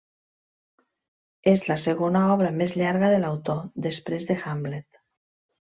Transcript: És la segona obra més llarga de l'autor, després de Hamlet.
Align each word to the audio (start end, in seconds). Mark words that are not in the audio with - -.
És 1.51 1.61
la 1.67 1.77
segona 1.83 2.23
obra 2.37 2.51
més 2.63 2.75
llarga 2.83 3.13
de 3.15 3.21
l'autor, 3.27 3.63
després 3.89 4.29
de 4.33 4.41
Hamlet. 4.43 5.03